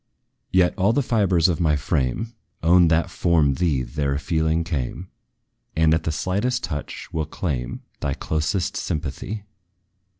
[0.51, 5.11] Yet all the fibres of my frame Own that from thee their feeling came;
[5.75, 9.43] And, at the slightest touch, will claim Thy closest sympathy.